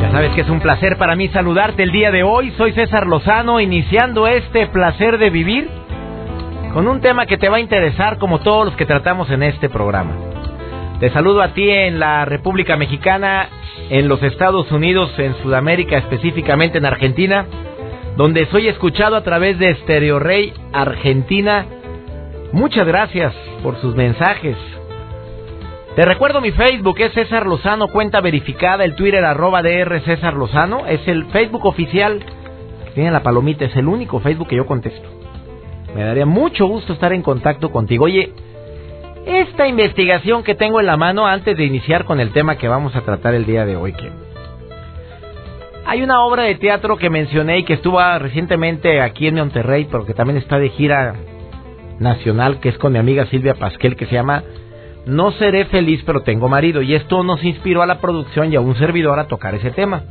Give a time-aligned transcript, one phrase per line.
[0.00, 2.50] Ya sabes que es un placer para mí saludarte el día de hoy.
[2.56, 5.68] Soy César Lozano, iniciando este placer de vivir
[6.72, 9.68] con un tema que te va a interesar como todos los que tratamos en este
[9.68, 10.12] programa.
[11.00, 13.48] Te saludo a ti en la República Mexicana,
[13.90, 17.44] en los Estados Unidos, en Sudamérica, específicamente en Argentina,
[18.16, 21.66] donde soy escuchado a través de Stereo Rey Argentina.
[22.52, 24.56] Muchas gracias por sus mensajes.
[25.94, 30.86] Te recuerdo mi Facebook, es César Lozano, cuenta verificada, el Twitter arroba DR César Lozano,
[30.86, 32.24] es el Facebook oficial,
[32.94, 35.06] tiene la palomita, es el único Facebook que yo contesto.
[35.94, 38.06] Me daría mucho gusto estar en contacto contigo.
[38.06, 38.32] Oye,
[39.26, 42.96] esta investigación que tengo en la mano antes de iniciar con el tema que vamos
[42.96, 44.10] a tratar el día de hoy, que
[45.84, 50.06] hay una obra de teatro que mencioné y que estuvo recientemente aquí en Monterrey, pero
[50.06, 51.16] que también está de gira
[51.98, 54.42] nacional, que es con mi amiga Silvia Pasquel, que se llama
[55.06, 56.82] No seré feliz, pero tengo marido.
[56.82, 60.04] Y esto nos inspiró a la producción y a un servidor a tocar ese tema.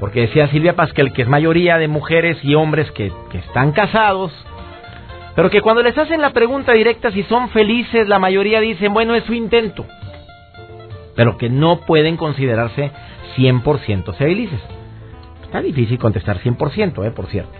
[0.00, 4.32] Porque decía Silvia Pasquel que es mayoría de mujeres y hombres que, que están casados,
[5.34, 9.14] pero que cuando les hacen la pregunta directa si son felices, la mayoría dicen, bueno,
[9.14, 9.86] es su intento.
[11.16, 12.90] Pero que no pueden considerarse
[13.36, 14.60] 100% felices.
[15.44, 17.52] Está difícil contestar 100%, eh, por cierto.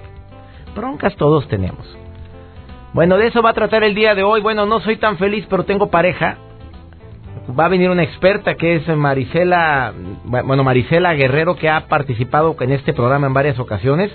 [0.75, 1.87] Broncas todos tenemos.
[2.93, 4.41] Bueno, de eso va a tratar el día de hoy.
[4.41, 6.37] Bueno, no soy tan feliz, pero tengo pareja.
[7.59, 9.93] Va a venir una experta que es Marisela,
[10.25, 14.13] bueno, Marisela Guerrero, que ha participado en este programa en varias ocasiones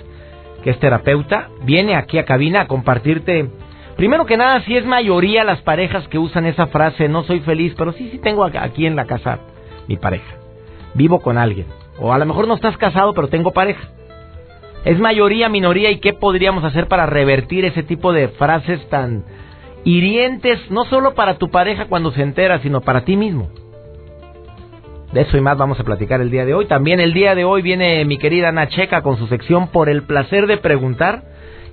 [0.62, 3.50] que es terapeuta, viene aquí a cabina a compartirte.
[3.96, 7.74] Primero que nada, si es mayoría las parejas que usan esa frase, no soy feliz,
[7.76, 9.40] pero sí, sí tengo aquí en la casa
[9.88, 10.36] mi pareja.
[10.94, 11.66] Vivo con alguien.
[12.00, 13.88] O a lo mejor no estás casado, pero tengo pareja.
[14.88, 19.22] ¿Es mayoría, minoría y qué podríamos hacer para revertir ese tipo de frases tan
[19.84, 23.50] hirientes, no solo para tu pareja cuando se entera, sino para ti mismo?
[25.12, 26.64] De eso y más vamos a platicar el día de hoy.
[26.64, 30.04] También el día de hoy viene mi querida Ana Checa con su sección Por el
[30.04, 31.24] placer de preguntar.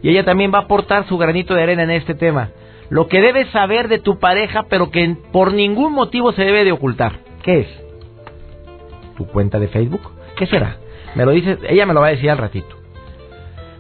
[0.02, 2.50] Y ella también va a aportar su granito de arena en este tema.
[2.90, 6.74] Lo que debes saber de tu pareja, pero que por ningún motivo se debe de
[6.74, 7.14] ocultar.
[7.44, 7.68] ¿Qué es?
[9.16, 10.02] ¿Tu cuenta de Facebook?
[10.36, 10.80] ¿Qué será?
[11.16, 12.85] Me lo dice, ella me lo va a decir al ratito.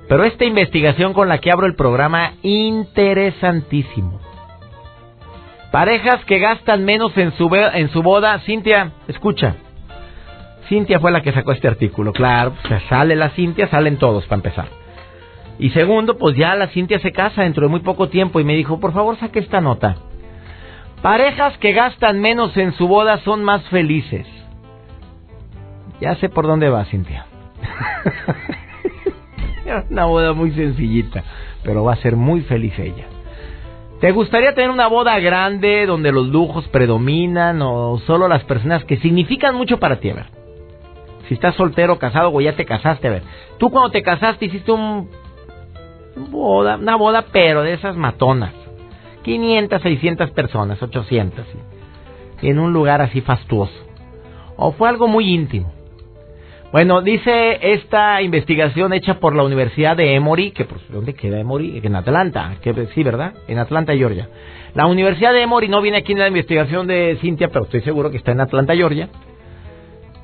[0.07, 4.19] Pero esta investigación con la que abro el programa, interesantísimo.
[5.71, 8.39] Parejas que gastan menos en su, en su boda.
[8.39, 9.55] Cintia, escucha.
[10.69, 12.13] Cintia fue la que sacó este artículo.
[12.13, 14.67] Claro, pues sale la Cintia, salen todos para empezar.
[15.57, 18.55] Y segundo, pues ya la Cintia se casa dentro de muy poco tiempo y me
[18.55, 19.97] dijo, por favor saque esta nota.
[21.01, 24.27] Parejas que gastan menos en su boda son más felices.
[25.99, 27.25] Ya sé por dónde va, Cintia.
[29.89, 31.23] Una boda muy sencillita,
[31.63, 33.05] pero va a ser muy feliz ella.
[33.99, 38.97] ¿Te gustaría tener una boda grande donde los lujos predominan o solo las personas que
[38.97, 40.09] significan mucho para ti?
[40.09, 40.25] A ver.
[41.27, 43.23] Si estás soltero, casado o ya te casaste, a ver.
[43.57, 45.09] Tú cuando te casaste hiciste un
[46.29, 48.53] boda, una boda pero de esas matonas.
[49.23, 51.45] 500, 600 personas, 800.
[52.41, 53.73] Y en un lugar así fastuoso.
[54.55, 55.71] O fue algo muy íntimo.
[56.75, 61.79] Bueno, dice esta investigación hecha por la Universidad de Emory, que pues, ¿dónde queda Emory?
[61.81, 63.31] En Atlanta, que sí, ¿verdad?
[63.47, 64.27] En Atlanta, Georgia.
[64.73, 68.11] La Universidad de Emory no viene aquí en la investigación de Cintia, pero estoy seguro
[68.11, 69.07] que está en Atlanta, Georgia.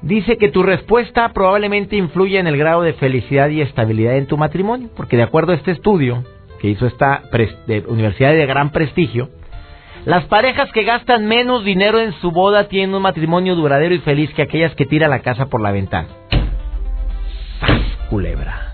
[0.01, 4.35] Dice que tu respuesta probablemente influye en el grado de felicidad y estabilidad en tu
[4.35, 6.25] matrimonio, porque de acuerdo a este estudio
[6.59, 7.21] que hizo esta
[7.87, 9.29] universidad de gran prestigio,
[10.03, 14.33] las parejas que gastan menos dinero en su boda tienen un matrimonio duradero y feliz
[14.33, 16.09] que aquellas que tiran la casa por la ventana
[18.11, 18.73] culebra.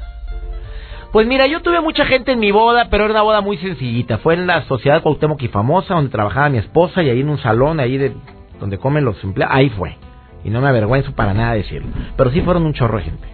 [1.11, 4.17] Pues mira, yo tuve mucha gente en mi boda, pero era una boda muy sencillita.
[4.17, 7.37] Fue en la Sociedad Cuauhtémoc y Famosa, donde trabajaba mi esposa, y ahí en un
[7.37, 8.13] salón, ahí de
[8.59, 9.55] donde comen los empleados.
[9.55, 9.95] Ahí fue.
[10.43, 11.89] Y no me avergüenzo para nada decirlo.
[12.17, 13.27] Pero sí fueron un chorro de gente.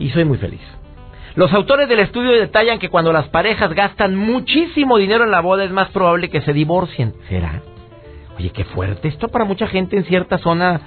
[0.00, 0.60] Y soy muy feliz.
[1.36, 5.64] Los autores del estudio detallan que cuando las parejas gastan muchísimo dinero en la boda
[5.64, 7.14] es más probable que se divorcien.
[7.28, 7.62] ¿Será?
[8.36, 9.06] Oye, qué fuerte.
[9.08, 10.80] Esto para mucha gente en cierta zona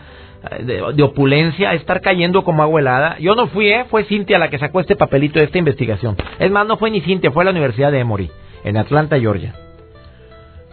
[0.60, 3.18] de, opulencia, estar cayendo como agua helada.
[3.20, 3.86] Yo no fui, ¿eh?
[3.90, 6.18] fue Cintia la que sacó este papelito de esta investigación.
[6.40, 8.32] Es más, no fue ni Cintia, fue la Universidad de Emory,
[8.64, 9.54] en Atlanta, Georgia.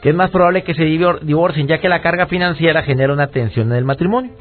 [0.03, 3.71] Que es más probable que se divorcien, ya que la carga financiera genera una tensión
[3.73, 4.33] en el matrimonio.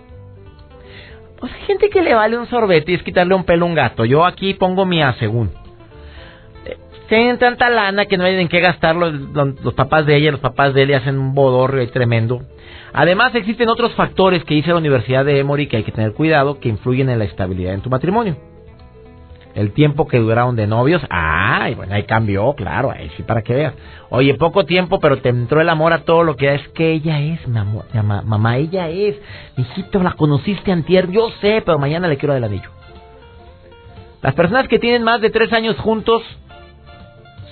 [1.39, 3.75] Pues hay gente que le vale un sorbete y es quitarle un pelo a un
[3.75, 4.05] gato.
[4.05, 5.47] Yo aquí pongo mi asegún.
[5.47, 5.66] Eh,
[7.07, 9.09] tienen tanta lana que no hay en qué gastarlo.
[9.11, 12.41] Los, papás de ella, los papás de él hacen un bodorrio ahí tremendo.
[12.93, 16.59] Además, existen otros factores que dice la Universidad de Emory que hay que tener cuidado
[16.59, 18.37] que influyen en la estabilidad en tu matrimonio.
[19.55, 23.55] El tiempo que duraron de novios, ay, bueno, ahí cambió, claro, ahí sí para que
[23.55, 23.73] veas.
[24.09, 27.19] Oye, poco tiempo, pero te entró el amor a todo lo que es que ella
[27.19, 29.15] es, mamá, mamá ella es.
[29.57, 32.69] Hijito, la conociste antier, yo sé, pero mañana le quiero del anillo.
[34.21, 36.21] Las personas que tienen más de tres años juntos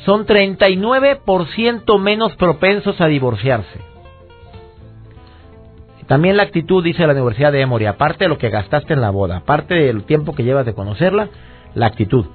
[0.06, 3.80] son 39% menos propensos a divorciarse.
[6.08, 9.10] También la actitud, dice la Universidad de Emory, aparte de lo que gastaste en la
[9.10, 11.30] boda, aparte del tiempo que llevas de conocerla,
[11.74, 12.28] la actitud.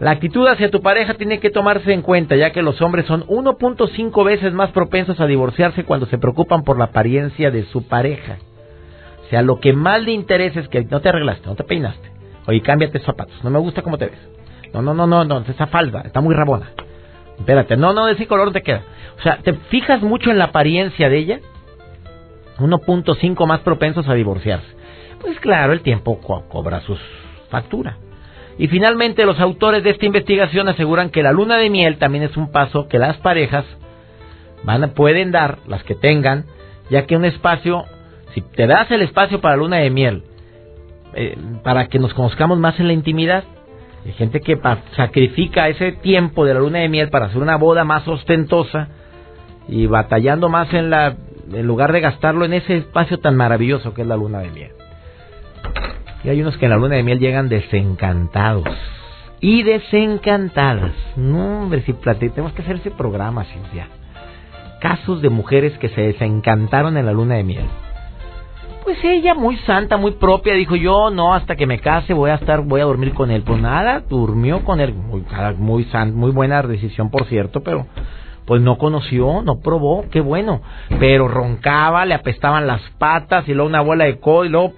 [0.00, 3.26] La actitud hacia tu pareja tiene que tomarse en cuenta, ya que los hombres son
[3.26, 8.38] 1.5 veces más propensos a divorciarse cuando se preocupan por la apariencia de su pareja.
[9.26, 12.10] O sea, lo que más le interesa es que no te arreglaste, no te peinaste.
[12.46, 14.28] Oye, cámbiate zapatos, no me gusta cómo te ves.
[14.72, 16.70] No, no, no, no, no, esa falda está muy rabona.
[17.40, 18.82] Espérate, no, no, de ese color te queda.
[19.18, 21.40] O sea, te fijas mucho en la apariencia de ella,
[22.58, 24.66] 1.5 más propensos a divorciarse.
[25.20, 27.00] Pues claro, el tiempo cobra sus
[27.50, 27.96] facturas.
[28.58, 32.36] Y finalmente los autores de esta investigación aseguran que la luna de miel también es
[32.36, 33.64] un paso que las parejas
[34.62, 36.44] van a, pueden dar, las que tengan,
[36.90, 37.84] ya que un espacio,
[38.34, 40.24] si te das el espacio para la luna de miel,
[41.14, 43.44] eh, para que nos conozcamos más en la intimidad,
[44.04, 44.58] hay gente que
[44.96, 48.88] sacrifica ese tiempo de la luna de miel para hacer una boda más ostentosa
[49.68, 51.16] y batallando más en la
[51.52, 54.70] en lugar de gastarlo en ese espacio tan maravilloso que es la luna de miel.
[56.22, 58.68] Y hay unos que en la luna de miel llegan desencantados.
[59.40, 60.92] Y desencantadas.
[61.16, 63.88] No, hombre, si tenemos que hacer ese programa, Cintia.
[64.80, 67.66] Casos de mujeres que se desencantaron en la luna de miel.
[68.84, 72.34] Pues ella, muy santa, muy propia, dijo yo, no, hasta que me case voy a
[72.34, 73.42] estar, voy a dormir con él.
[73.42, 74.94] Pues nada, durmió con él.
[74.94, 75.24] Muy,
[75.58, 77.86] muy, muy buena decisión, por cierto, pero
[78.46, 80.62] pues no conoció, no probó, qué bueno.
[80.98, 84.72] Pero roncaba, le apestaban las patas y luego una bola de codo y luego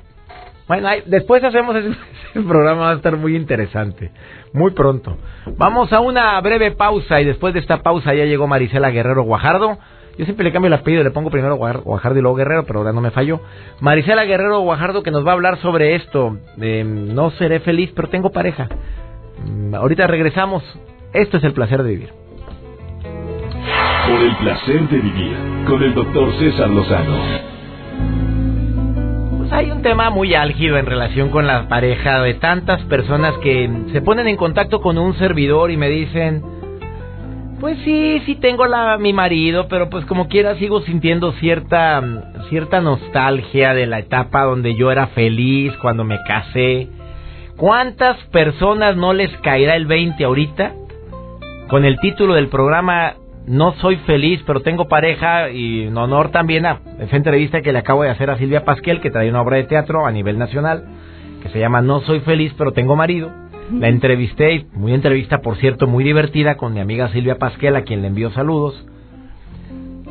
[0.68, 1.94] bueno, después hacemos ese,
[2.34, 4.10] programa, va a estar muy interesante.
[4.52, 5.16] Muy pronto.
[5.58, 9.78] Vamos a una breve pausa y después de esta pausa ya llegó Marisela Guerrero Guajardo.
[10.18, 12.92] Yo siempre le cambio el apellido, le pongo primero Guajardo y luego Guerrero, pero ahora
[12.92, 13.40] no me falló.
[13.80, 16.36] Marisela Guerrero Guajardo que nos va a hablar sobre esto.
[16.56, 18.68] no seré feliz, pero tengo pareja.
[19.46, 20.62] Mm, ahorita regresamos.
[21.12, 22.10] Esto es el placer de vivir.
[24.08, 25.36] Por el placer de vivir
[25.66, 27.52] con el doctor César Lozano
[29.52, 34.00] hay un tema muy álgido en relación con la pareja de tantas personas que se
[34.00, 36.42] ponen en contacto con un servidor y me dicen,
[37.62, 42.02] pues sí, sí tengo la, mi marido, pero pues como quiera sigo sintiendo cierta,
[42.48, 46.88] cierta nostalgia de la etapa donde yo era feliz cuando me casé.
[47.56, 50.72] ¿Cuántas personas no les caerá el 20 ahorita?
[51.68, 53.14] Con el título del programa
[53.46, 57.78] no soy feliz, pero tengo pareja y en honor también a esa entrevista que le
[57.78, 60.82] acabo de hacer a Silvia Pasquel, que trae una obra de teatro a nivel nacional,
[61.40, 63.30] que se llama No soy feliz, pero tengo marido.
[63.72, 68.02] La entrevisté, muy entrevista, por cierto, muy divertida con mi amiga Silvia Pasquel, a quien
[68.02, 68.86] le envío saludos.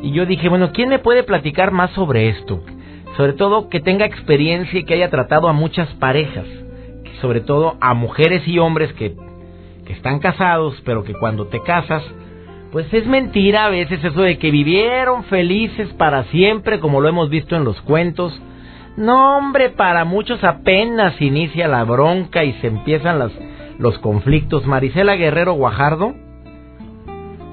[0.01, 2.63] Y yo dije, bueno, ¿quién me puede platicar más sobre esto?
[3.17, 6.45] Sobre todo que tenga experiencia y que haya tratado a muchas parejas,
[7.21, 9.15] sobre todo a mujeres y hombres que,
[9.85, 12.03] que están casados, pero que cuando te casas
[12.71, 17.29] pues es mentira a veces eso de que vivieron felices para siempre, como lo hemos
[17.29, 18.39] visto en los cuentos.
[18.95, 23.31] No, hombre, para muchos apenas inicia la bronca y se empiezan las,
[23.81, 24.65] los conflictos.
[24.65, 26.13] Marisela Guerrero Guajardo,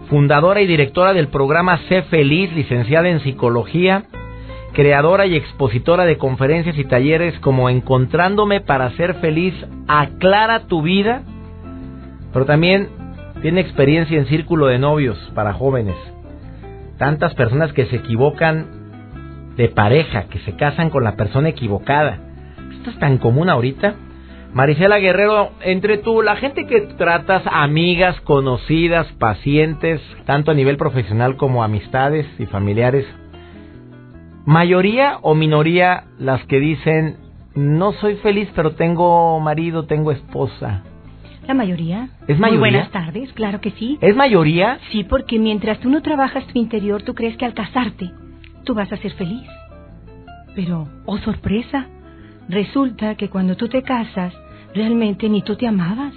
[0.08, 4.04] fundadora y directora del programa Sé Feliz, licenciada en psicología,
[4.73, 9.54] creadora y expositora de conferencias y talleres como Encontrándome para ser feliz,
[9.88, 11.23] aclara tu vida,
[12.32, 12.88] pero también
[13.40, 15.97] tiene experiencia en círculo de novios para jóvenes.
[16.99, 18.66] Tantas personas que se equivocan
[19.56, 22.18] de pareja, que se casan con la persona equivocada.
[22.73, 23.94] Esto es tan común ahorita.
[24.52, 31.37] Marisela Guerrero, entre tú, la gente que tratas, amigas, conocidas, pacientes, tanto a nivel profesional
[31.37, 33.07] como amistades y familiares,
[34.47, 37.19] mayoría o minoría las que dicen,
[37.55, 40.83] no soy feliz, pero tengo marido, tengo esposa.
[41.47, 42.09] La mayoría.
[42.26, 42.49] ¿Es mayoría?
[42.49, 43.99] Muy buenas tardes, claro que sí.
[44.00, 44.78] ¿Es mayoría?
[44.90, 48.11] Sí, porque mientras tú no trabajas tu interior, tú crees que al casarte,
[48.64, 49.47] tú vas a ser feliz.
[50.55, 51.87] Pero, oh sorpresa,
[52.49, 54.35] resulta que cuando tú te casas,
[54.75, 56.12] realmente ni tú te amabas,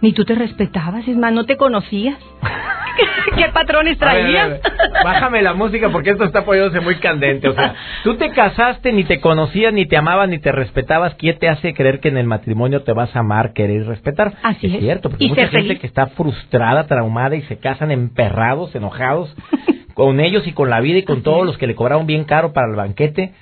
[0.00, 2.16] ni tú te respetabas, es más, no te conocías.
[3.36, 4.60] ¿Qué patrones traías?
[5.04, 7.48] Bájame la música porque esto está poniéndose muy candente.
[7.48, 11.14] O sea, tú te casaste, ni te conocías, ni te amabas, ni te respetabas.
[11.14, 14.32] ¿Quién te hace creer que en el matrimonio te vas a amar, querer y respetar?
[14.42, 14.80] Así es.
[14.80, 15.80] cierto, porque Y mucha gente feliz.
[15.80, 19.34] que está frustrada, traumada y se casan emperrados, enojados
[19.94, 21.46] con ellos y con la vida y con todos es.
[21.46, 23.32] los que le cobraron bien caro para el banquete.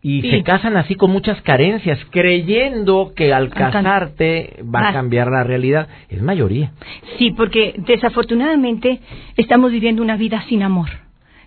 [0.00, 0.30] Y Sí.
[0.30, 5.88] se casan así con muchas carencias, creyendo que al casarte va a cambiar la realidad.
[6.08, 6.72] Es mayoría.
[7.18, 9.00] Sí, porque desafortunadamente
[9.36, 10.88] estamos viviendo una vida sin amor.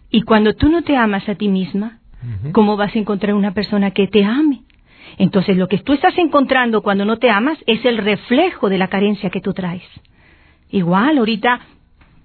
[0.10, 2.00] Y cuando tú no te amas a ti misma,
[2.51, 4.63] ¿cómo vas a encontrar una persona que te ame?
[5.17, 8.89] Entonces lo que tú estás encontrando cuando no te amas es el reflejo de la
[8.89, 9.84] carencia que tú traes.
[10.70, 11.62] Igual, ahorita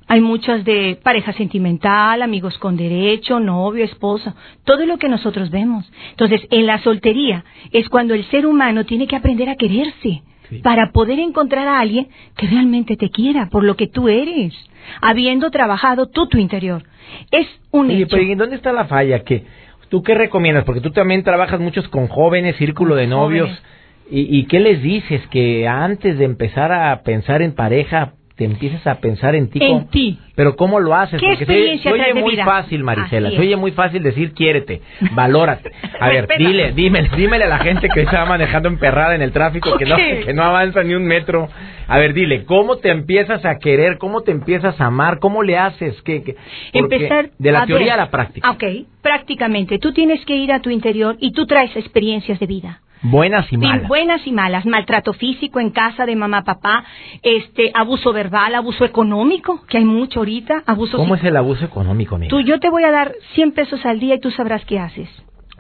[0.08, 4.34] hay muchas de pareja sentimental, amigos con derecho, novio, esposa,
[4.64, 5.90] todo lo que nosotros vemos.
[6.10, 10.58] Entonces, en la soltería es cuando el ser humano tiene que aprender a quererse Sí.
[10.58, 14.54] para poder encontrar a alguien que realmente te quiera por lo que tú eres,
[15.02, 16.84] habiendo trabajado tú tu interior.
[17.32, 18.10] Es un Oye, hecho.
[18.16, 19.24] pero ¿y dónde está la falla?
[19.24, 19.44] que
[19.88, 20.64] ¿Tú qué recomiendas?
[20.64, 23.48] Porque tú también trabajas muchos con jóvenes, círculo de novios.
[23.48, 23.62] jóvenes.
[24.08, 25.20] ¿Y, ¿Y qué les dices?
[25.28, 29.58] Que antes de empezar a pensar en pareja, te empieces a pensar en ti.
[29.62, 30.18] En ¿Cómo- ti.
[30.34, 31.18] Pero ¿cómo lo haces?
[31.18, 32.44] ¿Qué Porque se- experiencia se oye traes de muy vida?
[32.44, 33.30] fácil, Marisela.
[33.30, 35.70] Se oye muy fácil decir quiérete, valórate.
[36.00, 39.78] A ver, dile, dime, dímele a la gente que está manejando emperrada en el tráfico,
[39.78, 41.48] que no, que no avanza ni un metro.
[41.88, 43.96] A ver, dile, ¿cómo te empiezas a querer?
[43.96, 45.18] ¿Cómo te empiezas a amar?
[45.20, 46.02] ¿Cómo le haces?
[46.02, 46.36] ¿Qué, qué?
[46.74, 48.00] Empezar de la a teoría ver.
[48.00, 48.50] a la práctica.
[48.50, 48.64] Ok,
[49.00, 49.78] prácticamente.
[49.78, 52.80] Tú tienes que ir a tu interior y tú traes experiencias de vida.
[53.10, 53.88] Buenas y Sí, malas.
[53.88, 56.84] buenas y malas, maltrato físico en casa de mamá, papá,
[57.22, 62.16] este, abuso verbal, abuso económico, que hay mucho ahorita, abuso ¿Cómo es el abuso económico,
[62.16, 62.30] amiga?
[62.30, 65.08] Tú, yo te voy a dar 100 pesos al día y tú sabrás qué haces.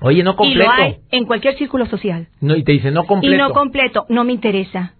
[0.00, 0.64] Oye, no Y completo.
[0.76, 2.28] lo hay en cualquier círculo social.
[2.40, 3.34] No, y te dice no completo.
[3.34, 4.92] Y no completo, no me interesa.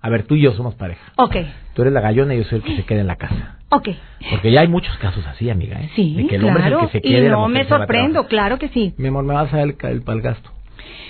[0.00, 1.12] A ver, tú y yo somos pareja.
[1.16, 1.36] Ok,
[1.74, 3.58] Tú eres la gallona y yo soy el que se queda en la casa.
[3.70, 3.88] ok.
[4.30, 5.90] Porque ya hay muchos casos así, amiga, ¿eh?
[5.94, 6.78] Sí, de que el hombre claro.
[6.78, 7.28] es el que se y quede.
[7.30, 8.94] no mujer me sorprendo, claro que sí.
[8.98, 10.50] Mi amor, me vas a dar el, ca- el, pa'l gasto.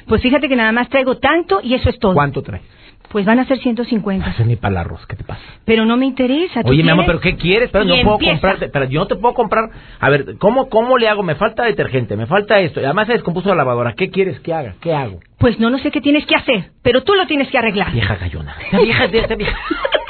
[0.06, 2.14] Pues fíjate que nada más traigo tanto y eso es todo.
[2.14, 2.62] ¿Cuánto traes?
[3.10, 4.30] Pues van a ser No 150.
[4.30, 5.42] es ni para el arroz, ¿qué te pasa?
[5.66, 6.62] Pero no me interesa.
[6.62, 7.68] ¿tú Oye, mi amor, ¿pero qué quieres?
[7.70, 9.68] Pero no Y puedo comprarte, pero yo no te puedo comprar.
[10.00, 11.22] A ver, ¿cómo, ¿cómo le hago?
[11.22, 12.80] Me falta detergente, me falta esto.
[12.80, 13.92] y Además se descompuso la lavadora.
[13.94, 14.76] ¿Qué quieres que haga?
[14.80, 15.20] ¿Qué hago?
[15.36, 17.92] Pues no, no sé qué tienes que hacer, pero tú lo tienes que arreglar.
[17.92, 18.56] Vieja gallona.
[18.64, 19.58] Esta vieja, esta vieja.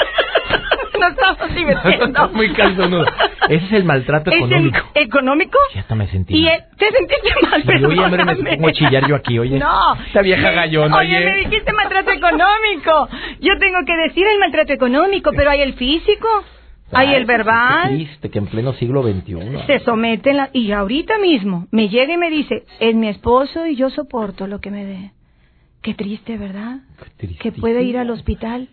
[1.02, 2.28] no estamos divirtiendo.
[2.30, 3.04] Muy calzonudo.
[3.48, 4.78] Ese es el maltrato ¿Es económico.
[4.94, 5.58] el económico?
[5.74, 6.36] Ya hasta me sentí.
[6.36, 9.58] Y eh, te sentiste mal, Y, oye, hombre, me pongo a chillar yo aquí, oye.
[9.58, 9.94] No.
[10.06, 11.24] Esta vieja gallona, Oye, oye.
[11.26, 13.08] me dijiste maltrato económico.
[13.40, 16.28] Yo tengo que decir el maltrato económico, pero hay el físico,
[16.92, 17.88] hay Ay, el verbal.
[17.90, 19.66] Qué triste que en pleno siglo XXI.
[19.66, 20.50] Se someten la...
[20.52, 24.60] Y ahorita mismo me llega y me dice, es mi esposo y yo soporto lo
[24.60, 25.10] que me dé.
[25.82, 26.76] Qué triste, ¿verdad?
[27.18, 28.68] Qué Que puede ir al hospital.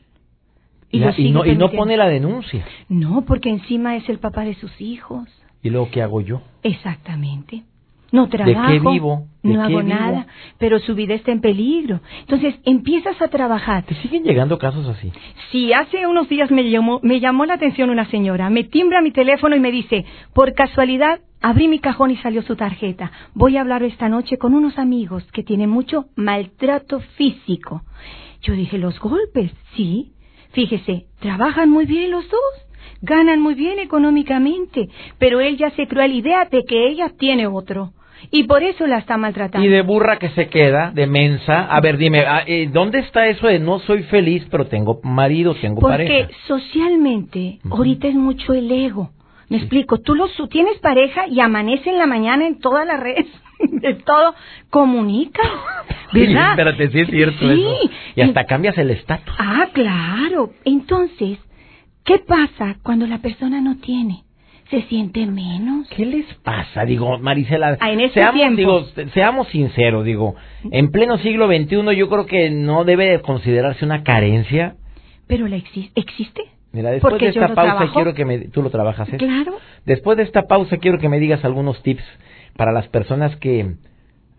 [0.91, 0.99] Y,
[1.31, 2.65] no, y no pone la denuncia.
[2.87, 5.27] No, porque encima es el papá de sus hijos.
[5.61, 6.41] ¿Y luego qué hago yo?
[6.63, 7.63] Exactamente.
[8.11, 9.27] No qué trabajo, vivo?
[9.43, 9.95] ¿De no qué hago vivo?
[9.95, 10.27] nada,
[10.57, 11.99] pero su vida está en peligro.
[12.21, 13.83] Entonces empiezas a trabajar.
[13.83, 15.11] ¿Te siguen llegando casos así?
[15.51, 19.11] Si hace unos días me llamó, me llamó la atención una señora, me timbra mi
[19.11, 23.11] teléfono y me dice, por casualidad, abrí mi cajón y salió su tarjeta.
[23.35, 27.83] Voy a hablar esta noche con unos amigos que tienen mucho maltrato físico.
[28.41, 29.51] Yo dije, ¿los golpes?
[29.75, 30.13] Sí.
[30.51, 32.41] Fíjese, trabajan muy bien los dos.
[33.01, 34.89] Ganan muy bien económicamente,
[35.19, 37.91] pero él ya se creó la idea de que ella tiene otro.
[38.31, 39.65] Y por eso la está maltratando.
[39.65, 41.65] Y de burra que se queda, de mensa.
[41.65, 45.55] A ver, dime, ah, eh, ¿dónde está eso de no soy feliz, pero tengo marido,
[45.55, 46.29] tengo Porque pareja?
[46.47, 47.77] socialmente Ujú.
[47.77, 49.11] ahorita es mucho el ego.
[49.47, 53.25] Me explico, tú los, tienes pareja y amanece en la mañana en todas las redes,
[53.81, 54.33] de todo,
[54.69, 55.41] comunica,
[56.13, 56.51] ¿verdad?
[56.51, 57.45] espérate, sí es cierto Sí.
[57.51, 57.75] eso.
[58.15, 59.35] Y hasta cambias el estatus.
[59.37, 60.51] Ah, claro.
[60.65, 61.37] Entonces,
[62.05, 64.23] ¿qué pasa cuando la persona no tiene?
[64.69, 65.87] ¿Se siente menos?
[65.89, 66.85] ¿Qué les pasa?
[66.85, 70.35] Digo, Marisela, Ah, en este seamos, digo, se- seamos sinceros, digo,
[70.71, 74.75] en pleno siglo XXI yo creo que no debe de considerarse una carencia.
[75.27, 76.43] Pero la exi- existe.
[76.71, 77.93] Mira, después Porque de esta pausa trabajo.
[77.95, 78.37] quiero que me...
[78.49, 79.17] Tú lo trabajas, ¿eh?
[79.17, 79.55] Claro.
[79.87, 82.03] Después de esta pausa quiero que me digas algunos tips
[82.59, 83.75] para las personas que...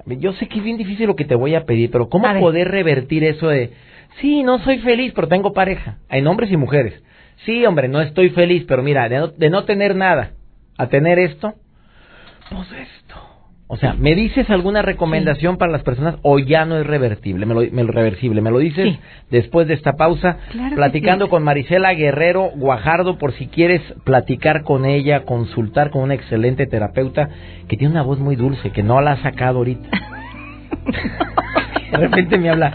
[0.05, 2.69] Yo sé que es bien difícil lo que te voy a pedir, pero ¿cómo poder
[2.69, 3.73] revertir eso de...
[4.21, 7.03] Sí, no soy feliz, pero tengo pareja, en hombres y mujeres.
[7.47, 10.33] Sí, hombre, no estoy feliz, pero mira, de no, de no tener nada
[10.77, 11.55] a tener esto,
[12.51, 13.00] pues esto.
[13.73, 17.47] O sea, ¿me dices alguna recomendación para las personas o ya no es revertible?
[17.47, 18.99] Me lo, me lo reversible, me lo dices Sí.
[19.31, 21.31] después de esta pausa, Claro platicando sí.
[21.31, 27.29] con Marisela Guerrero Guajardo por si quieres platicar con ella, consultar con una excelente terapeuta
[27.69, 29.89] que tiene una voz muy dulce, que no la ha sacado ahorita.
[31.91, 32.75] de repente me habla.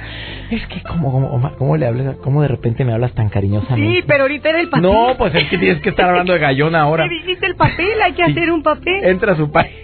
[0.49, 2.15] Es que, ¿cómo, cómo, cómo le hablas?
[2.17, 3.99] ¿Cómo de repente me hablas tan cariñosamente?
[3.99, 4.83] Sí, pero ahorita era el papel.
[4.83, 7.07] No, pues es que tienes que estar hablando de gallón ahora.
[7.07, 9.05] Me dijiste el papel, hay que hacer un papel.
[9.05, 9.75] Entra a su página.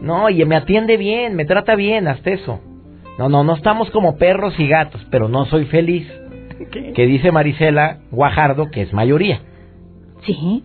[0.00, 2.60] No, y me atiende bien, me trata bien, hasta eso.
[3.18, 6.06] No, no, no estamos como perros y gatos, pero no soy feliz.
[6.94, 9.40] Que dice Marisela Guajardo que es mayoría.
[10.24, 10.62] Sí.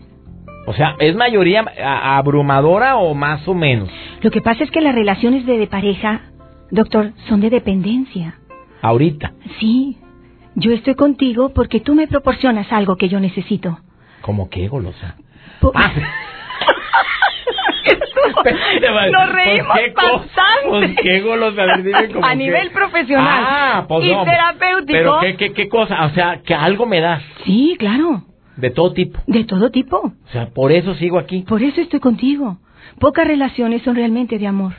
[0.67, 3.89] O sea, ¿es mayoría abrumadora o más o menos?
[4.21, 6.21] Lo que pasa es que las relaciones de, de pareja,
[6.69, 8.39] doctor, son de dependencia.
[8.81, 9.33] Ahorita.
[9.59, 9.97] Sí.
[10.55, 13.79] Yo estoy contigo porque tú me proporcionas algo que yo necesito.
[14.21, 15.15] ¿Cómo que golosa?
[15.61, 15.91] Po- Ah.
[19.11, 20.69] Nos reímos ¿qué bastante.
[20.69, 24.23] pues, qué golosa, a ver, dime como A que- nivel profesional Ah, pues y no.
[24.23, 24.91] terapéutico.
[24.91, 26.05] Pero ¿qué, qué, qué cosa?
[26.05, 27.21] O sea, que algo me das.
[27.45, 28.23] Sí, claro.
[28.55, 29.19] De todo tipo.
[29.27, 29.97] De todo tipo.
[29.97, 31.41] O sea, por eso sigo aquí.
[31.47, 32.57] Por eso estoy contigo.
[32.99, 34.73] Pocas relaciones son realmente de amor.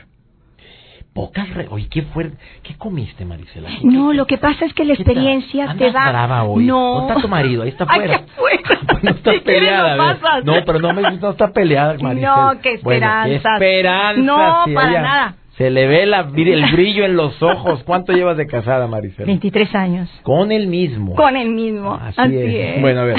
[1.13, 1.67] Pocas re...
[1.69, 2.31] Oye, ¿qué fue?
[2.63, 3.67] ¿Qué comiste, Marisela?
[3.67, 6.09] ¿Qué- No, qué- lo que pasa es que la experiencia te ¿Andas da.
[6.09, 6.65] brava hoy?
[6.65, 6.79] No.
[6.95, 7.63] ¿Dónde está tu marido?
[7.63, 8.21] Ahí está afuera.
[9.03, 9.97] no está peleada.
[9.97, 10.45] pasas.
[10.45, 12.53] No, pero no me no está peleada, Marisela.
[12.53, 13.53] No, qué Bueno, esperanzas.
[13.55, 14.23] esperanzas.
[14.23, 15.35] No, si para nada.
[15.57, 17.83] Se le ve la, el brillo en los ojos.
[17.83, 19.25] ¿Cuánto llevas de casada, Marisela?
[19.27, 20.09] 23 años.
[20.23, 21.13] Con el mismo.
[21.15, 21.93] Con el mismo.
[21.93, 22.75] Así, Así, es.
[22.77, 22.81] es.
[22.81, 23.17] Bueno, a ver.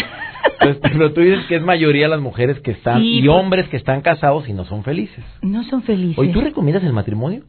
[0.61, 3.69] Entonces, pero tú dices que es mayoría las mujeres que están Sí, y pues- hombres
[3.69, 5.25] que están casados y no son felices.
[5.43, 6.19] No son felices.
[6.19, 7.43] Oye, ¿tú recomiendas el matrimonio?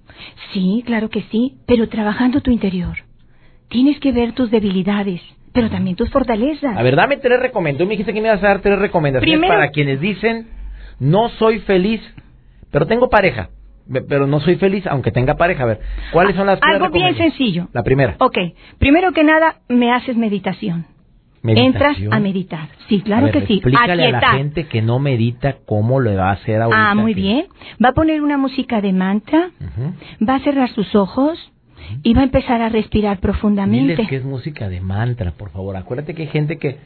[0.51, 2.97] Sí, claro que sí, pero trabajando tu interior.
[3.69, 6.75] Tienes que ver tus debilidades, pero también tus fortalezas.
[6.77, 7.77] A ver, dame tres recomendaciones.
[7.79, 10.47] Tú me dijiste que me ibas a dar tres recomendaciones Primero- para quienes dicen,
[10.99, 12.01] no soy feliz,
[12.71, 13.49] pero tengo pareja.
[14.07, 15.63] Pero no soy feliz aunque tenga pareja.
[15.63, 15.79] A ver,
[16.13, 17.67] ¿cuáles son las Algo bien sencillo.
[17.73, 18.15] La primera.
[18.19, 18.37] Ok,
[18.79, 20.85] primero que nada, me haces meditación.
[21.45, 22.13] Entras Meditación.
[22.13, 22.69] a meditar.
[22.87, 23.53] Sí, claro ver, que sí.
[23.55, 26.91] Explícale a la gente que no medita cómo lo va a hacer ahorita.
[26.91, 27.47] Ah, muy bien.
[27.83, 29.51] Va a poner una música de mantra,
[30.27, 31.37] va a cerrar sus ojos
[32.01, 33.93] y va a empezar a respirar profundamente.
[33.93, 35.75] Diles que es música de mantra, por favor.
[35.75, 36.77] Acuérdate que hay gente que,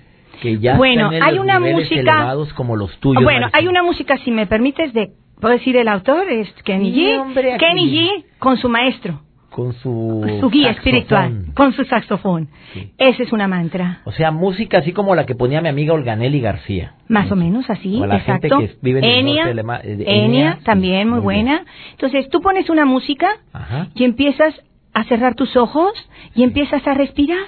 [0.42, 3.24] que ya Bueno, están en hay los una música- elevados como los tuyos.
[3.24, 6.28] bueno, hay una música, si me permites, de, ¿puedo decir el autor?
[6.32, 7.20] Es Kenny G.
[7.20, 7.58] hombre.
[7.60, 9.22] Kenny G con su maestro,
[9.58, 10.78] con su su guía saxofón.
[10.78, 12.48] espiritual, con su saxofón.
[12.74, 12.92] Sí.
[13.00, 14.02] Esa es una mantra.
[14.06, 16.94] O sea, música así como la que ponía mi amiga Olganelli García.
[17.08, 18.60] Más o menos así, O la gente exacto.
[18.60, 21.24] que vive en el norte de sí, también muy, bien.
[21.24, 21.66] buena.
[21.90, 23.88] Entonces, tú pones una música Ajá.
[23.96, 24.54] y empiezas
[24.94, 25.92] a cerrar tus ojos
[26.36, 27.48] y empiezas a respirar.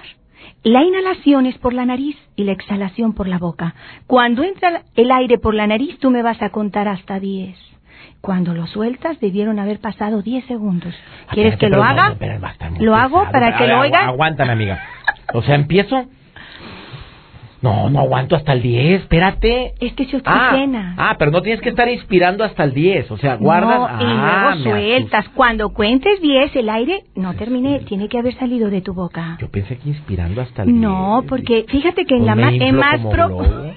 [0.63, 3.75] La inhalación es por la nariz y la exhalación por la boca.
[4.07, 7.55] Cuando entra el aire por la nariz, tú me vas a contar hasta 10.
[8.21, 10.93] Cuando lo sueltas, debieron haber pasado 10 segundos.
[11.31, 12.15] ¿Quieres Espérate, que lo no, haga?
[12.79, 13.31] ¿Lo hago pesado.
[13.31, 14.07] para que ver, lo oigan?
[14.07, 14.79] Aguántame, amiga.
[15.33, 16.05] O sea, empiezo.
[17.61, 19.73] No, no aguanto hasta el 10, espérate.
[19.81, 20.95] Es que se Ah, oxigena.
[20.97, 23.79] ah, pero no tienes que estar inspirando hasta el 10, o sea, guardas.
[23.79, 24.63] No, ah, y luego me
[24.97, 25.27] sueltas.
[25.35, 29.37] Cuando cuentes 10, el aire no termine, tiene que haber salido de tu boca.
[29.41, 30.79] Yo pensé que inspirando hasta el 10.
[30.81, 33.73] No, porque fíjate que en, Pues la en inflo más pro-.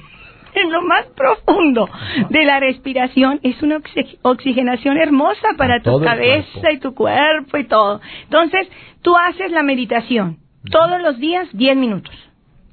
[0.62, 1.88] En lo más profundo
[2.30, 7.64] de la respiración es una oxi- oxigenación hermosa para tu cabeza y tu cuerpo y
[7.64, 8.00] todo.
[8.24, 8.68] Entonces,
[9.02, 10.38] tú haces la meditación
[10.70, 12.14] todos los días 10 minutos.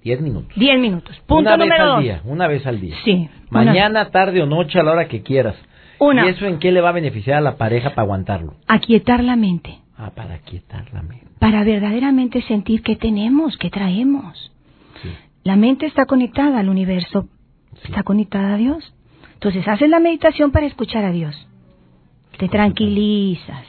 [0.04, 0.52] 10 minutos.
[0.56, 1.18] 10 minutos.
[1.28, 2.04] Punto una vez número al dos.
[2.04, 2.96] día, una vez al día.
[3.04, 3.30] Sí.
[3.52, 5.56] una- Mañana, tarde o noche, a la hora que quieras.
[6.00, 6.26] Una.
[6.26, 8.54] ¿Y eso en qué le va a beneficiar a la pareja para aguantarlo?
[8.68, 11.26] Aquietar la mente Ah, para quietar la mente.
[11.40, 14.52] para verdaderamente sentir qué tenemos, qué traemos.
[15.02, 15.10] Sí.
[15.44, 17.28] La mente está conectada al universo.
[17.84, 18.94] Está conectada a Dios.
[19.34, 21.48] Entonces haces la meditación para escuchar a Dios.
[22.38, 23.66] Te tranquilizas.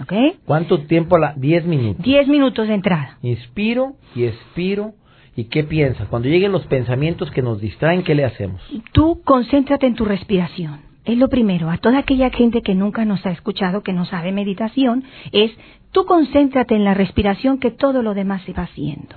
[0.00, 0.12] ¿Ok?
[0.44, 1.18] ¿Cuánto tiempo?
[1.18, 1.34] La...
[1.34, 2.04] Diez minutos.
[2.04, 3.18] Diez minutos de entrada.
[3.22, 4.92] Inspiro y expiro.
[5.36, 6.08] ¿Y qué piensas?
[6.08, 8.60] Cuando lleguen los pensamientos que nos distraen, ¿qué le hacemos?
[8.92, 10.80] Tú concéntrate en tu respiración.
[11.04, 11.70] Es lo primero.
[11.70, 15.52] A toda aquella gente que nunca nos ha escuchado, que no sabe meditación, es
[15.90, 19.16] tú concéntrate en la respiración que todo lo demás se va haciendo.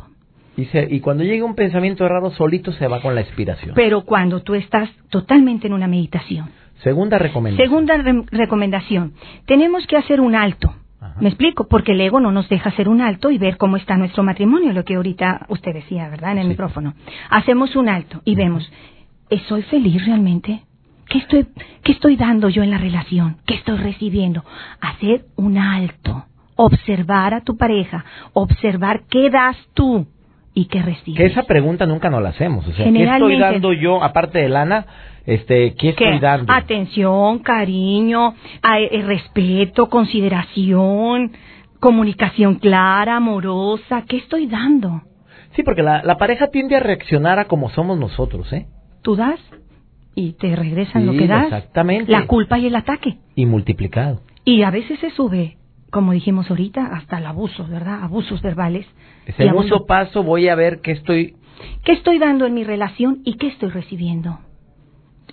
[0.58, 3.74] Y, y cuando llega un pensamiento raro, solito se va con la expiración.
[3.76, 6.50] Pero cuando tú estás totalmente en una meditación.
[6.84, 7.67] Segunda recomendación.
[7.67, 9.13] Segunda recomendación.
[9.46, 10.74] Tenemos que hacer un alto.
[11.20, 13.98] Me explico, porque el ego no nos deja hacer un alto y ver cómo está
[13.98, 16.34] nuestro matrimonio, lo que ahorita usted decía, ¿verdad?
[16.34, 16.96] En el micrófono.
[17.30, 18.70] Hacemos un alto y vemos,
[19.48, 20.62] ¿soy feliz realmente?
[21.08, 21.48] ¿Qué estoy,
[21.84, 23.38] ¿Qué estoy dando yo en la relación?
[23.46, 24.43] ¿Qué estoy recibiendo?
[24.82, 26.26] Hacer un alto.
[26.56, 28.04] Observar a tu pareja.
[28.34, 30.08] Observar qué das tú
[30.58, 31.17] y qué recibes.
[31.17, 32.65] Que esa pregunta nunca nos la hacemos.
[32.65, 34.88] O sea, ¿qué estoy dando yo, aparte de lana,
[35.28, 36.52] este, ¿qué estoy dando?
[36.52, 41.32] Atención, cariño, eh, respeto, consideración,
[41.80, 44.04] comunicación clara, amorosa.
[44.08, 45.04] ¿Qué estoy dando?
[45.56, 48.65] Sí, porque la, la pareja tiende a reaccionar a como somos nosotros, ¿eh?
[49.04, 49.39] Tú das
[50.15, 51.43] y te regresan lo que das.
[51.43, 52.12] Exactamente.
[52.12, 53.17] La culpa y el ataque.
[53.36, 54.22] Y multiplicado.
[54.43, 55.57] Y a veces se sube,
[55.91, 58.04] como dijimos ahorita, hasta el abuso, ¿verdad?
[58.04, 58.86] Abusos verbales.
[59.38, 61.36] Segundo paso, voy a ver qué estoy...
[61.84, 64.39] ¿Qué estoy dando en mi relación y qué estoy recibiendo?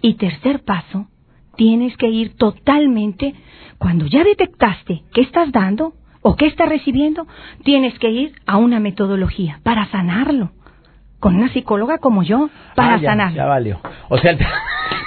[0.00, 1.08] Y tercer paso,
[1.56, 3.34] tienes que ir totalmente,
[3.78, 7.26] cuando ya detectaste qué estás dando o qué estás recibiendo,
[7.64, 10.52] tienes que ir a una metodología para sanarlo.
[11.20, 13.36] Con una psicóloga como yo, para ah, ya, sanarlo.
[13.36, 13.80] Ya valió.
[14.08, 14.36] O sea,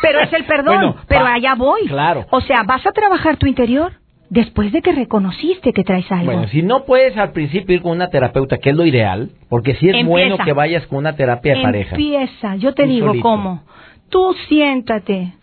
[0.02, 1.88] pero es el perdón, pero allá voy.
[1.88, 2.26] Claro.
[2.30, 3.94] O sea, vas a trabajar tu interior
[4.30, 6.26] después de que reconociste que traes algo.
[6.26, 9.76] Bueno, si no puedes al principio ir con una terapeuta, que es lo ideal, porque
[9.76, 11.96] sí es bueno que vayas con una terapia de pareja.
[11.96, 13.64] Empieza, yo te digo cómo.
[14.10, 15.34] Tú siéntate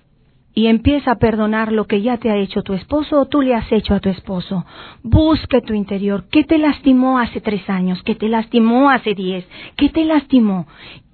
[0.54, 3.54] y empieza a perdonar lo que ya te ha hecho tu esposo o tú le
[3.54, 4.64] has hecho a tu esposo.
[5.02, 6.24] Busque tu interior.
[6.30, 8.02] ¿Qué te lastimó hace tres años?
[8.04, 9.46] ¿Qué te lastimó hace diez?
[9.76, 10.66] ¿Qué te lastimó?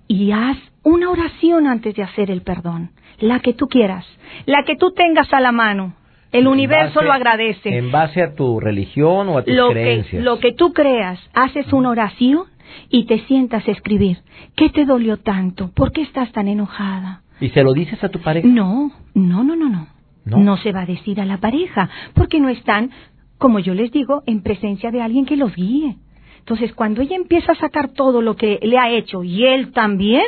[0.06, 2.90] Y haz una oración antes de hacer el perdón.
[3.18, 4.06] La que tú quieras.
[4.46, 5.94] La que tú tengas a la mano.
[6.33, 7.77] El universo lo agradece.
[7.77, 10.21] En base a tu religión o a tus lo creencias.
[10.21, 12.45] Que, lo que tú creas, haces una oración
[12.88, 14.19] y te sientas a escribir.
[14.57, 15.71] ¿Qué te dolió tanto?
[15.75, 17.23] ¿Por qué estás tan enojada?
[17.40, 18.47] ¿Y se lo dices a tu pareja?
[18.47, 19.88] No, no, no, no, no.
[20.25, 22.90] No, se va a decir a la pareja, porque no están,
[23.38, 25.97] como yo les digo, en presencia de alguien que los guíe.
[26.38, 30.25] Entonces, cuando ella empieza a sacar todo lo que le ha hecho y él también,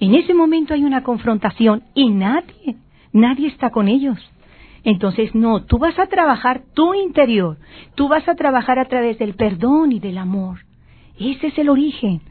[0.00, 2.76] en ese momento hay una confrontación y nadie,
[3.12, 4.18] nadie está con ellos.
[4.84, 7.58] Entonces, no, tú vas a trabajar tu interior,
[7.94, 10.60] tú vas a trabajar a través del perdón y del amor.
[11.18, 12.22] Ese es el origen.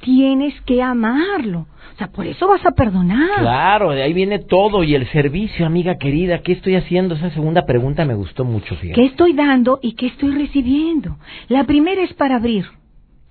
[0.00, 1.66] Tienes que amarlo.
[1.94, 3.40] O sea, por eso vas a perdonar.
[3.40, 4.84] Claro, de ahí viene todo.
[4.84, 7.14] Y el servicio, amiga querida, ¿qué estoy haciendo?
[7.14, 9.00] Esa segunda pregunta me gustó mucho, fíjate.
[9.00, 11.16] ¿Qué estoy dando y qué estoy recibiendo?
[11.48, 12.66] La primera es para abrir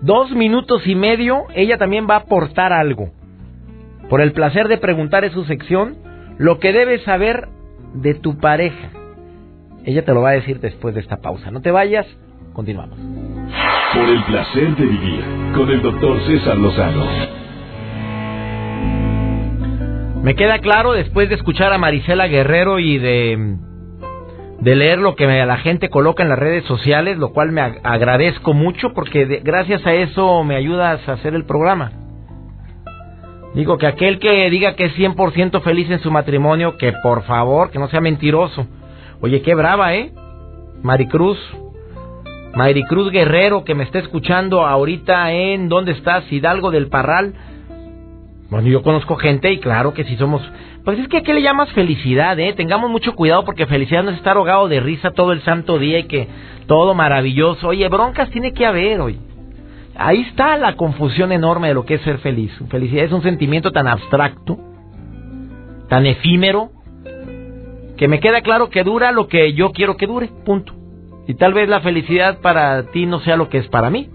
[0.00, 3.12] Dos minutos y medio, ella también va a aportar algo
[4.08, 5.96] por el placer de preguntar en su sección
[6.38, 7.48] lo que debes saber
[7.94, 8.90] de tu pareja.
[9.84, 11.50] Ella te lo va a decir después de esta pausa.
[11.50, 12.06] No te vayas,
[12.52, 12.98] continuamos.
[12.98, 17.06] Por el placer de vivir con el doctor César Lozano.
[20.22, 23.56] Me queda claro después de escuchar a Marisela Guerrero y de,
[24.60, 28.52] de leer lo que la gente coloca en las redes sociales, lo cual me agradezco
[28.52, 31.92] mucho porque gracias a eso me ayudas a hacer el programa.
[33.54, 37.70] Digo que aquel que diga que es 100% feliz en su matrimonio, que por favor,
[37.70, 38.66] que no sea mentiroso.
[39.20, 40.12] Oye, qué brava, ¿eh?
[40.82, 41.38] Maricruz.
[42.54, 46.30] Maricruz Guerrero, que me está escuchando ahorita en, ¿dónde estás?
[46.30, 47.34] Hidalgo del Parral.
[48.50, 50.42] Bueno, yo conozco gente y claro que si somos...
[50.84, 52.54] Pues es que a qué le llamas felicidad, ¿eh?
[52.54, 55.98] Tengamos mucho cuidado porque felicidad no es estar ahogado de risa todo el santo día
[55.98, 56.28] y que
[56.66, 57.68] todo maravilloso.
[57.68, 59.18] Oye, broncas tiene que haber, hoy.
[59.98, 62.52] Ahí está la confusión enorme de lo que es ser feliz.
[62.70, 64.56] Felicidad es un sentimiento tan abstracto,
[65.88, 66.70] tan efímero,
[67.96, 70.72] que me queda claro que dura lo que yo quiero que dure, punto.
[71.26, 74.08] Y tal vez la felicidad para ti no sea lo que es para mí.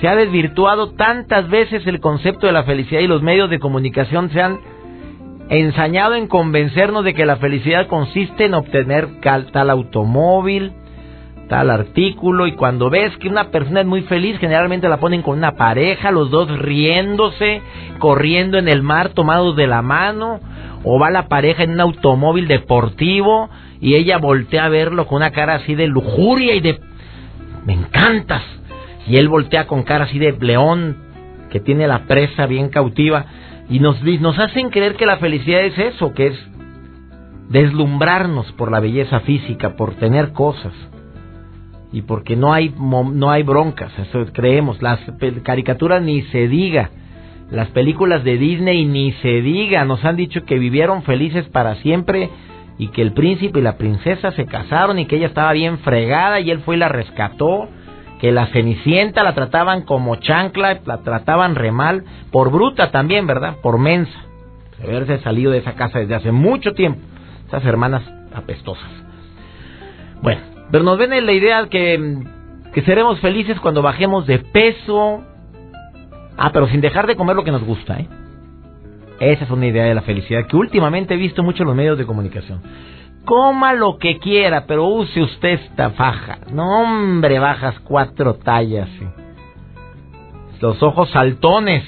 [0.00, 4.30] Se ha desvirtuado tantas veces el concepto de la felicidad y los medios de comunicación
[4.30, 4.60] se han
[5.50, 10.72] ensañado en convencernos de que la felicidad consiste en obtener tal automóvil,
[11.52, 15.36] tal artículo y cuando ves que una persona es muy feliz, generalmente la ponen con
[15.36, 17.60] una pareja, los dos riéndose,
[17.98, 20.40] corriendo en el mar tomados de la mano,
[20.82, 23.50] o va la pareja en un automóvil deportivo
[23.82, 26.80] y ella voltea a verlo con una cara así de lujuria y de
[27.66, 28.42] me encantas.
[29.06, 30.96] Y él voltea con cara así de león
[31.50, 33.26] que tiene la presa bien cautiva
[33.68, 36.48] y nos, nos hacen creer que la felicidad es eso, que es
[37.50, 40.72] deslumbrarnos por la belleza física, por tener cosas
[41.92, 44.98] y porque no hay no hay broncas, eso creemos, las
[45.42, 46.90] caricaturas ni se diga,
[47.50, 52.30] las películas de Disney ni se diga, nos han dicho que vivieron felices para siempre
[52.78, 56.40] y que el príncipe y la princesa se casaron y que ella estaba bien fregada
[56.40, 57.68] y él fue y la rescató,
[58.20, 63.56] que la cenicienta la trataban como chancla, la trataban re mal, por bruta también, ¿verdad?
[63.62, 64.18] Por mensa,
[64.82, 67.00] haberse salido de esa casa desde hace mucho tiempo,
[67.46, 68.02] esas hermanas
[68.34, 68.88] apestosas.
[70.22, 70.40] Bueno,
[70.72, 72.24] pero nos ven en la idea que,
[72.72, 75.22] que seremos felices cuando bajemos de peso.
[76.38, 78.08] Ah, pero sin dejar de comer lo que nos gusta, ¿eh?
[79.20, 81.98] Esa es una idea de la felicidad que últimamente he visto mucho en los medios
[81.98, 82.62] de comunicación.
[83.26, 86.38] Coma lo que quiera, pero use usted esta faja.
[86.50, 88.88] No, hombre, bajas cuatro tallas.
[90.58, 91.84] Los ojos saltones.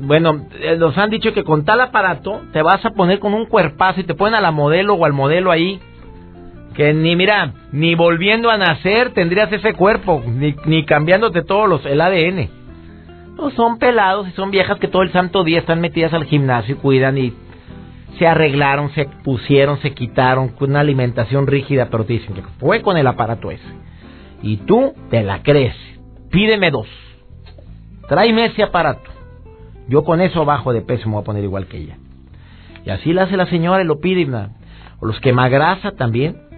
[0.00, 3.46] Bueno, eh, nos han dicho que con tal aparato te vas a poner con un
[3.46, 5.80] cuerpazo y te ponen a la modelo o al modelo ahí
[6.74, 11.84] que ni mira, ni volviendo a nacer tendrías ese cuerpo, ni, ni cambiándote todos los
[11.86, 12.48] el ADN.
[13.36, 16.74] No son pelados y son viejas que todo el santo día están metidas al gimnasio
[16.74, 17.32] y cuidan y
[18.18, 22.82] se arreglaron, se pusieron, se quitaron con una alimentación rígida, pero te dicen que fue
[22.82, 23.64] con el aparato ese.
[24.42, 25.74] Y tú te la crees.
[26.30, 26.86] Pídeme dos.
[28.08, 29.10] Tráeme ese aparato.
[29.88, 31.96] Yo con eso bajo de peso me voy a poner igual que ella.
[32.84, 34.28] Y así la hace la señora y lo pide.
[35.00, 36.49] O los que grasa también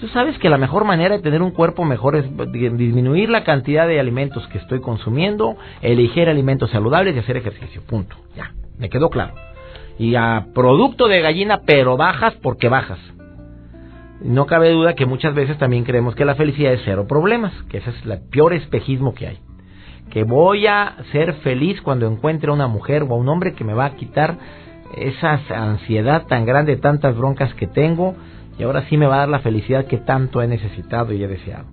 [0.00, 3.86] tú sabes que la mejor manera de tener un cuerpo mejor es disminuir la cantidad
[3.86, 7.82] de alimentos que estoy consumiendo, elegir alimentos saludables y hacer ejercicio.
[7.86, 8.16] Punto.
[8.34, 9.34] Ya, me quedó claro.
[9.98, 12.98] Y a producto de gallina, pero bajas porque bajas.
[14.22, 17.78] No cabe duda que muchas veces también creemos que la felicidad es cero problemas, que
[17.78, 19.38] ese es el peor espejismo que hay.
[20.10, 23.64] Que voy a ser feliz cuando encuentre a una mujer o a un hombre que
[23.64, 24.38] me va a quitar
[24.96, 28.16] esa ansiedad tan grande, tantas broncas que tengo,
[28.60, 31.26] y ahora sí me va a dar la felicidad que tanto he necesitado y he
[31.26, 31.64] deseado.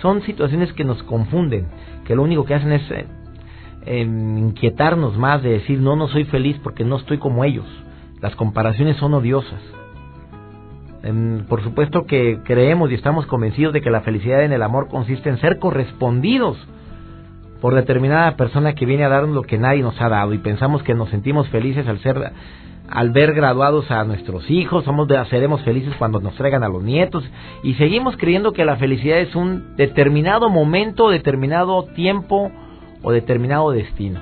[0.00, 1.66] Son situaciones que nos confunden,
[2.06, 3.04] que lo único que hacen es eh,
[3.84, 7.66] em, inquietarnos más de decir, no, no soy feliz porque no estoy como ellos.
[8.22, 9.60] Las comparaciones son odiosas.
[11.02, 14.88] Em, por supuesto que creemos y estamos convencidos de que la felicidad en el amor
[14.88, 16.56] consiste en ser correspondidos
[17.60, 20.82] por determinada persona que viene a darnos lo que nadie nos ha dado y pensamos
[20.82, 22.32] que nos sentimos felices al ser
[22.90, 27.24] al ver graduados a nuestros hijos, somos seremos felices cuando nos traigan a los nietos
[27.62, 32.50] y seguimos creyendo que la felicidad es un determinado momento, determinado tiempo
[33.02, 34.20] o determinado destino.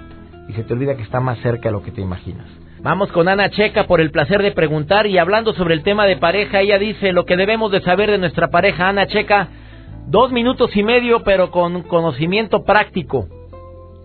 [0.49, 2.47] Y se te olvida que está más cerca de lo que te imaginas.
[2.81, 6.17] Vamos con Ana Checa por el placer de preguntar y hablando sobre el tema de
[6.17, 8.89] pareja, ella dice lo que debemos de saber de nuestra pareja.
[8.89, 9.49] Ana Checa,
[10.07, 13.27] dos minutos y medio, pero con conocimiento práctico,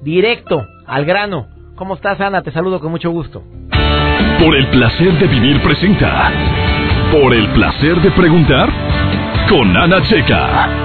[0.01, 1.47] directo, al grano.
[1.75, 2.41] ¿Cómo estás, Ana?
[2.41, 3.43] Te saludo con mucho gusto.
[4.43, 6.29] Por el placer de vivir presenta.
[7.13, 8.69] Por el placer de preguntar.
[9.47, 10.82] Con Ana Checa.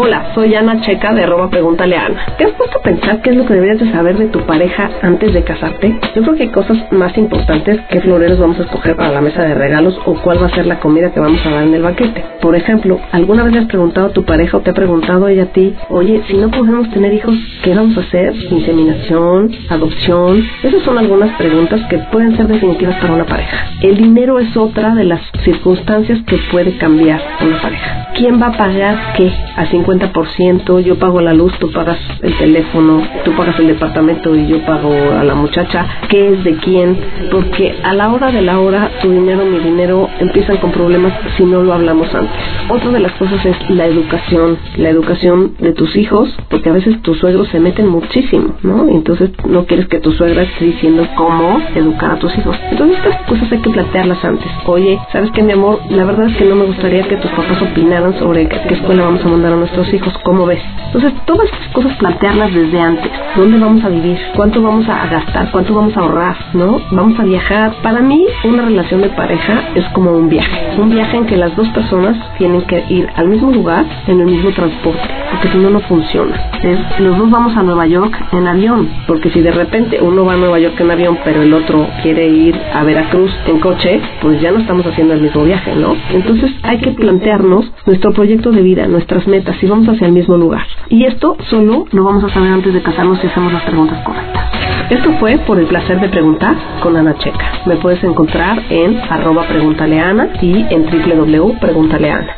[0.00, 2.24] Hola, soy Ana Checa de Roma Pregúntale a Ana.
[2.38, 4.88] ¿Te has puesto a pensar qué es lo que deberías de saber de tu pareja
[5.02, 5.98] antes de casarte?
[6.14, 9.42] Yo creo que hay cosas más importantes que floreros vamos a escoger para la mesa
[9.42, 11.82] de regalos o cuál va a ser la comida que vamos a dar en el
[11.82, 12.24] banquete.
[12.40, 15.42] Por ejemplo, ¿alguna vez le has preguntado a tu pareja o te ha preguntado ella
[15.42, 17.34] a ti, oye, si no podemos tener hijos,
[17.64, 18.36] ¿qué vamos a hacer?
[18.52, 19.50] ¿Inseminación?
[19.68, 20.44] ¿Adopción?
[20.62, 23.66] Esas son algunas preguntas que pueden ser definitivas para una pareja.
[23.80, 28.06] El dinero es otra de las circunstancias que puede cambiar una pareja.
[28.14, 29.32] ¿Quién va a pagar qué?
[29.56, 34.46] Así 50%, yo pago la luz, tú pagas el teléfono, tú pagas el departamento y
[34.46, 36.98] yo pago a la muchacha, ¿qué es de quién?
[37.30, 41.44] Porque a la hora de la hora, tu dinero, mi dinero, empiezan con problemas si
[41.44, 42.30] no lo hablamos antes.
[42.68, 47.00] Otra de las cosas es la educación, la educación de tus hijos, porque a veces
[47.02, 48.88] tus suegros se meten muchísimo, ¿no?
[48.88, 52.56] Entonces no quieres que tu suegra esté diciendo cómo educar a tus hijos.
[52.70, 54.48] Entonces estas cosas hay que plantearlas antes.
[54.66, 55.80] Oye, ¿sabes qué, mi amor?
[55.90, 59.24] La verdad es que no me gustaría que tus papás opinaran sobre qué escuela vamos
[59.24, 60.60] a mandar a nuestros nuestros hijos, ¿cómo ves?
[60.86, 63.12] Entonces, todas estas cosas plantearlas desde antes.
[63.36, 64.18] ¿Dónde vamos a vivir?
[64.34, 65.50] ¿Cuánto vamos a gastar?
[65.52, 66.36] ¿Cuánto vamos a ahorrar?
[66.54, 66.80] ¿No?
[66.90, 67.74] ¿Vamos a viajar?
[67.82, 70.78] Para mí, una relación de pareja es como un viaje.
[70.78, 74.26] Un viaje en que las dos personas tienen que ir al mismo lugar, en el
[74.26, 76.34] mismo transporte, porque si no, no funciona.
[76.62, 80.32] Es, los dos vamos a Nueva York en avión, porque si de repente uno va
[80.32, 84.40] a Nueva York en avión, pero el otro quiere ir a Veracruz en coche, pues
[84.40, 85.94] ya no estamos haciendo el mismo viaje, ¿no?
[86.12, 90.36] Entonces hay que plantearnos nuestro proyecto de vida, nuestras metas, si vamos hacia el mismo
[90.36, 90.66] lugar.
[90.88, 94.44] Y esto solo lo vamos a saber antes de casarnos si hacemos las preguntas correctas.
[94.90, 97.52] Esto fue por el placer de preguntar con Ana Checa.
[97.66, 102.36] Me puedes encontrar en arroba preguntaleana y en www.preguntaleana.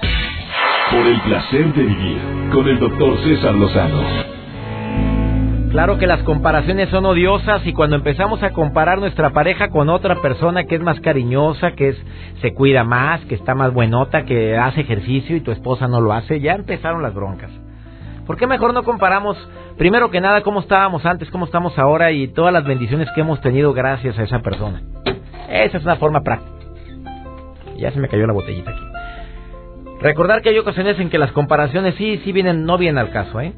[0.90, 2.18] Por el placer de vivir
[2.52, 4.39] con el doctor César Lozano.
[5.70, 10.20] Claro que las comparaciones son odiosas y cuando empezamos a comparar nuestra pareja con otra
[10.20, 11.96] persona que es más cariñosa, que es
[12.42, 16.12] se cuida más, que está más buenota, que hace ejercicio y tu esposa no lo
[16.12, 17.52] hace, ya empezaron las broncas.
[18.26, 19.36] ¿Por qué mejor no comparamos,
[19.78, 23.40] primero que nada, cómo estábamos antes, cómo estamos ahora y todas las bendiciones que hemos
[23.40, 24.82] tenido gracias a esa persona?
[25.48, 26.66] Esa es una forma práctica.
[27.76, 28.82] Ya se me cayó la botellita aquí.
[30.00, 33.40] Recordar que hay ocasiones en que las comparaciones sí, sí vienen, no vienen al caso,
[33.40, 33.52] ¿eh?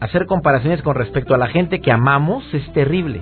[0.00, 3.20] Hacer comparaciones con respecto a la gente que amamos es terrible.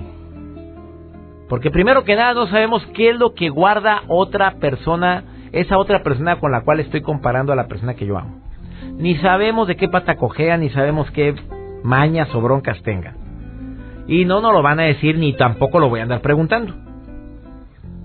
[1.47, 6.01] Porque primero que nada no sabemos qué es lo que guarda otra persona, esa otra
[6.03, 8.41] persona con la cual estoy comparando a la persona que yo amo.
[8.97, 11.35] Ni sabemos de qué pata cojea, ni sabemos qué
[11.83, 13.13] mañas o broncas tenga.
[14.07, 16.73] Y no nos lo van a decir, ni tampoco lo voy a andar preguntando.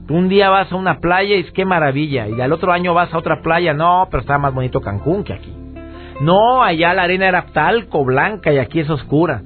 [0.09, 3.13] Un día vas a una playa y es qué maravilla, y al otro año vas
[3.15, 5.60] a otra playa, no, pero está más bonito Cancún que aquí.
[6.21, 9.43] No, allá la arena era talco, blanca y aquí es oscura.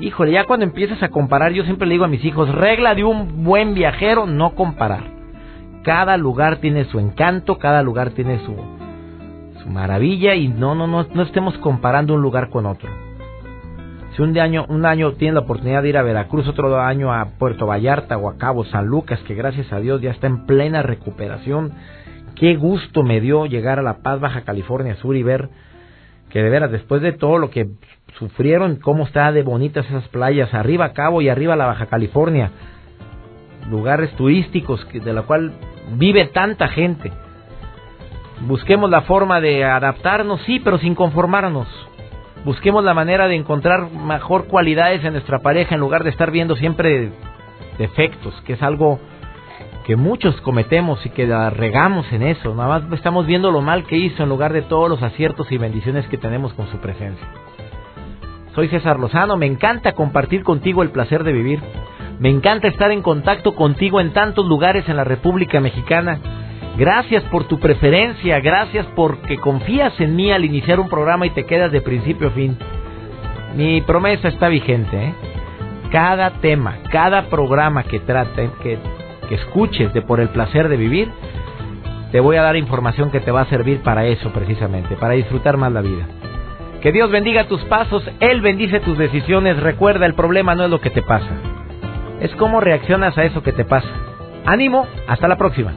[0.00, 3.04] Híjole, ya cuando empiezas a comparar, yo siempre le digo a mis hijos, regla de
[3.04, 5.04] un buen viajero, no comparar.
[5.82, 8.54] Cada lugar tiene su encanto, cada lugar tiene su,
[9.62, 12.90] su maravilla y no, no, no, no estemos comparando un lugar con otro.
[14.14, 17.24] Si un año, un año tiene la oportunidad de ir a Veracruz, otro año a
[17.38, 20.82] Puerto Vallarta o a Cabo San Lucas, que gracias a Dios ya está en plena
[20.82, 21.72] recuperación,
[22.36, 25.48] qué gusto me dio llegar a La Paz, Baja California Sur y ver
[26.30, 27.68] que de veras, después de todo lo que
[28.18, 32.50] sufrieron, cómo está de bonitas esas playas, arriba Cabo y arriba la Baja California,
[33.68, 35.52] lugares turísticos de la cual
[35.96, 37.12] vive tanta gente.
[38.42, 41.68] Busquemos la forma de adaptarnos, sí, pero sin conformarnos.
[42.44, 46.56] Busquemos la manera de encontrar mejor cualidades en nuestra pareja en lugar de estar viendo
[46.56, 47.12] siempre
[47.76, 48.98] defectos, que es algo
[49.90, 52.54] que muchos cometemos y que la regamos en eso.
[52.54, 55.58] Nada más estamos viendo lo mal que hizo en lugar de todos los aciertos y
[55.58, 57.26] bendiciones que tenemos con su presencia.
[58.54, 61.58] Soy César Lozano, me encanta compartir contigo el placer de vivir.
[62.20, 66.20] Me encanta estar en contacto contigo en tantos lugares en la República Mexicana.
[66.78, 71.46] Gracias por tu preferencia, gracias porque confías en mí al iniciar un programa y te
[71.46, 72.56] quedas de principio a fin.
[73.56, 75.06] Mi promesa está vigente.
[75.06, 75.14] ¿eh?
[75.90, 78.78] Cada tema, cada programa que trate, que
[79.30, 81.08] que escuches de por el placer de vivir,
[82.10, 85.56] te voy a dar información que te va a servir para eso precisamente, para disfrutar
[85.56, 86.04] más la vida.
[86.82, 89.56] Que Dios bendiga tus pasos, Él bendice tus decisiones.
[89.60, 91.30] Recuerda, el problema no es lo que te pasa,
[92.20, 93.88] es cómo reaccionas a eso que te pasa.
[94.44, 95.74] Ánimo, hasta la próxima.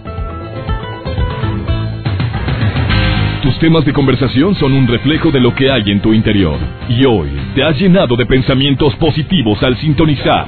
[3.44, 6.58] Tus temas de conversación son un reflejo de lo que hay en tu interior.
[6.89, 10.48] Y hoy te has llenado de pensamientos positivos al sintonizar